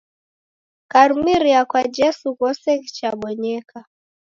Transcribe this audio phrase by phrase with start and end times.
[0.91, 3.79] Karumiria kwa jesu ghose ghichabonyeka